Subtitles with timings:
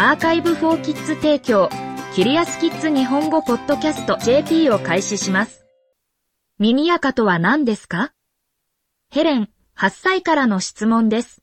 [0.00, 1.68] アーカイブフォーキッズ提供、
[2.14, 5.66] キリアスキッズ日本語ポッドキャスト JP を開始します。
[6.60, 8.12] 耳垢とは何ですか？
[9.10, 11.42] ヘレン、8歳からの質問です。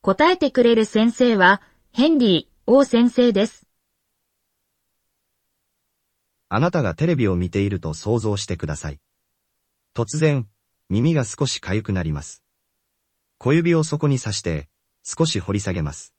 [0.00, 1.60] 答えてくれる先生は、
[1.92, 3.66] ヘンリー、王先生です。
[6.48, 9.00] あなたがテレビを見ていると想像してください。
[9.94, 10.48] 突然、
[10.88, 12.42] 耳が少し痒くなります。
[13.36, 14.70] 小指をそこに刺して、
[15.04, 16.14] 少し掘り下げます。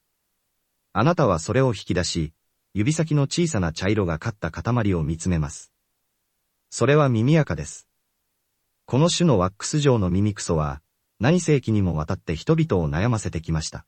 [0.93, 2.33] あなたはそれを引き出し、
[2.73, 5.71] 指先の小さな茶色がかった塊を見つめます。
[6.69, 7.87] それは耳垢です。
[8.85, 10.81] この種のワックス状の耳クソは、
[11.19, 13.85] 何世紀にもわたって人々を悩ませてきました。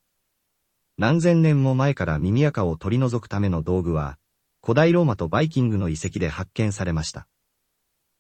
[0.98, 4.18] 何千年も前から耳垢を取り除くための道具は、
[4.62, 7.28] 古代ローマとバイキングの遺跡で発見されました。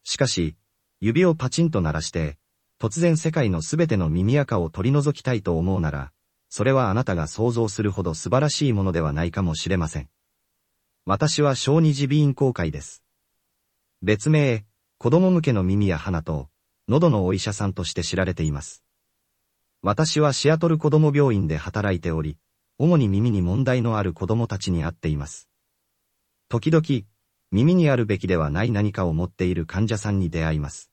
[0.04, 0.58] しかし、
[1.00, 2.38] 指をパチンと鳴らして、
[2.82, 6.12] 突然世界のすべての耳垢を取り除きたいと思うなら、
[6.56, 10.10] それはあなたが想像するほど素晴らしいものではないかもしれません。
[11.04, 13.02] 私は小児耳鼻咽喉会です。
[14.04, 14.64] 別名、
[15.00, 16.50] 子供向けの耳や鼻と、
[16.88, 18.84] 喉のお医者さんとして知られています。
[19.82, 22.38] 私はシアトル子供病院で働いており、
[22.78, 25.50] 主に耳に問題のある子供たちに会っています。
[26.50, 26.86] 時々、
[27.50, 30.92] 耳にあるべきではない何かを持っている患者さんに出会います。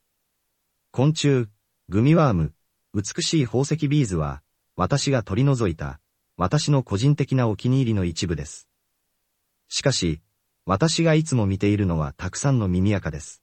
[0.90, 1.48] 昆虫、
[1.90, 2.54] グミワーム、
[2.94, 4.42] 美しい宝石ビーズは、
[4.80, 6.00] 私が取り除いた、
[6.38, 8.66] 私の個人的なお気に入りの一部です。
[9.68, 10.22] しかし、
[10.64, 13.42] 私がいつも見ているのはたくさんの耳垢です。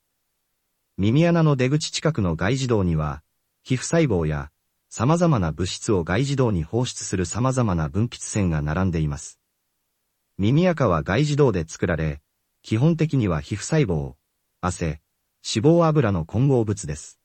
[0.97, 3.21] 耳穴の出口近くの外耳道には、
[3.61, 4.49] 皮膚細胞や、
[4.89, 9.39] 様々な物質を外耳道に放出する様々な分泌線が並んでいます。
[10.39, 12.19] 耳垢は外耳道で作られ、
[12.63, 14.15] 基本的には皮膚細胞、
[14.59, 15.03] 汗、
[15.47, 17.19] 脂肪油の混合物です。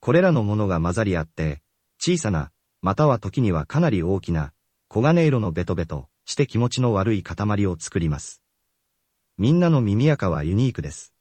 [0.00, 1.60] これらのものが混ざり合って、
[1.98, 2.50] 小さな、
[2.82, 4.52] または時にはかなり大きな、
[4.88, 8.42] 黄金色のベトベトして気持ちの悪い塊を作ります。
[9.36, 11.12] みんなの耳垢はユニークです。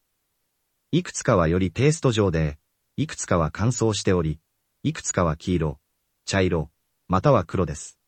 [0.91, 2.58] いくつかはよりペースト状で、
[2.95, 4.39] いくつかは乾燥しており、
[4.83, 5.80] いくつかは黄色、
[6.25, 6.69] 茶色、
[7.08, 7.99] または黒です。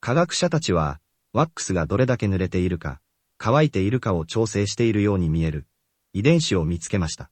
[0.00, 1.00] 科学者たちは、
[1.32, 3.00] ワックスがどれだけ濡れているか、
[3.38, 5.66] 乾いているかを調整しているように見える、
[6.12, 7.30] 遺伝子を見つけました。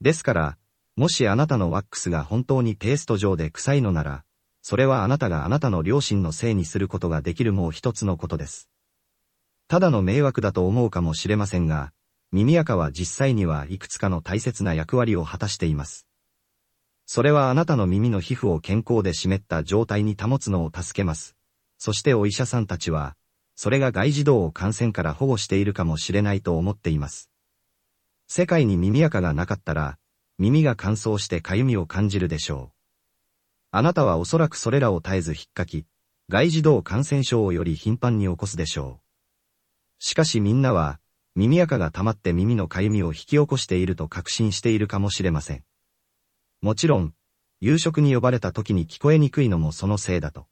[0.00, 0.58] ですから、
[0.94, 4.24] もしあなたのワックスが本当にペースト状で臭いのなら、
[4.68, 8.68] それはあなたがあなたの両親のせいにすることができるもう一つのことです。
[9.66, 11.94] ただの迷惑だと思うかもしれませんが、
[12.32, 16.06] 耳垢は実際にはいくつかの大切な役割を果たしています。
[17.06, 21.34] それはあなたの耳の皮膚を健康で湿った状態に保つのを助けます。
[21.78, 23.16] そしてお医者さんたちは、
[23.56, 27.30] それが外耳道を感染から保護しているかもしれないと思っています。
[28.26, 29.96] 世界に耳垢がなかったら、
[30.36, 32.77] 耳が乾燥して痒みを感じるでしょう。
[33.70, 35.84] あなたはおそらくそれらを絶えず引っかき、
[36.30, 40.04] 外耳道感染症をより頻繁に起こすでしょう。
[40.04, 41.00] しかしみんなは、
[41.34, 45.64] 耳垢が溜まって耳の痒みを引き起こしていると確信しているかもしれません。
[46.62, 47.14] もちろん、
[47.60, 50.46] 夕食に呼ばれた時に聞こえにくいのもそのせいだと。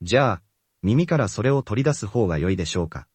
[0.00, 0.42] じゃあ、
[0.82, 3.06] 耳からそれを取り出す方が良いでしょうか。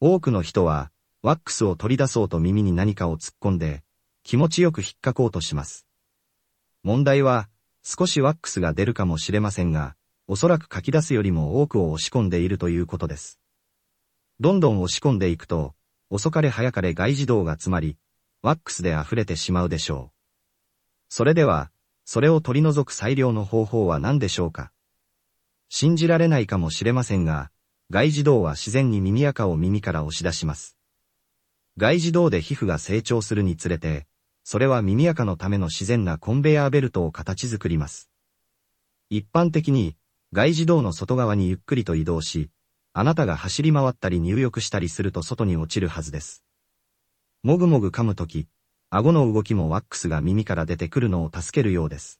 [0.00, 0.90] 多くの人は、
[1.22, 3.82] ワックスを取り出そうと耳に何かを突っ込んで、
[4.22, 5.86] 気持ちよく引っかこうとします。
[6.82, 7.48] 問題は、
[7.90, 13.40] 少しワックスが出るかもしれませんが、おそらく書き出すよりも多くを押し込んでいるということです。
[14.40, 15.74] どんどん押し込んでいくと、
[16.10, 17.96] 遅かれ早かれ外耳道が詰まり、
[18.42, 20.16] ワックスで溢れてしまうでしょう。
[21.08, 21.70] それでは、
[22.04, 24.70] それを取り除く最良の方法は何でしょうか
[25.70, 27.50] 信じられないかもしれませんが、
[27.88, 30.76] 外耳道は自然に耳垢を耳から押し出します。
[31.78, 34.06] 外耳道で皮膚が成長するにつれて、
[34.50, 38.08] それは耳垢のための自然なコンベヤーベルトを形作ります。
[39.10, 39.94] 一般的に、
[40.32, 42.48] 外耳道の外側にゆっくりと移動し、
[42.94, 46.46] あなたが走り回ったり入浴したりすると外に落ちるはずです。
[47.42, 48.48] もぐもぐ噛むとき、
[48.88, 52.18] 顎の動きもワックスが耳から出てくるのを助けるようです。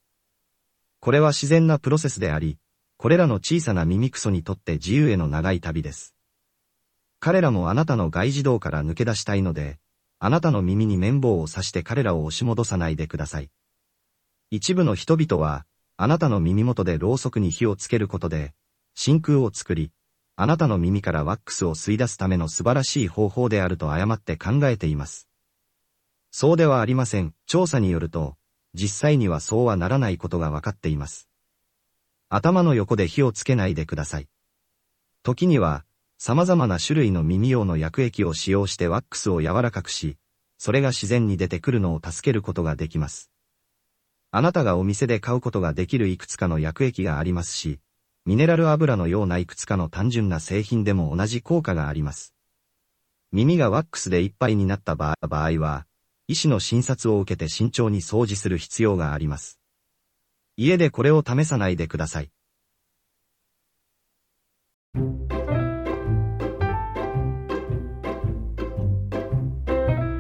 [1.01, 2.59] これは自然なプロセスであり、
[2.99, 6.15] これらの小さな耳クソにとって自由への長い旅です。
[7.21, 9.79] 彼らもあなたの外耳道から抜け出したいので、
[10.21, 13.51] あなたの耳に綿棒を刺して彼らを押し戻さないでください。
[14.51, 15.65] 一部の人々は、
[15.97, 18.55] あなたの耳元でろうそくに火をつけることで、
[18.95, 19.93] 真空を作り、
[20.37, 25.29] あなたの耳からワックスを吸い出すための素晴らしい方法であると誤って考えています。
[26.31, 27.35] そうではありません。
[27.47, 28.37] 調査によると、
[28.75, 31.29] 実際にはそうはならないことが分かっています。
[32.29, 34.29] 頭の横で火をつけないでください。
[35.23, 35.85] 時には、
[36.19, 40.19] 様々な種類の耳用の薬液を使用してワックスを柔らかくし、
[40.59, 43.31] それが自然に出てくるのを助けることができます。
[44.33, 47.79] あなたがお店で買うことができるいくつかの薬液がありますし、
[48.27, 52.35] ミネラル油のようないくつかの単純な製品でも同じ効果があります。
[53.31, 55.87] 耳がワックスでいっぱいになった場合は、
[56.27, 59.61] 医師の診察を受けて慎重に掃除する必要があります。
[60.57, 62.31] 家でこれを試さないでください。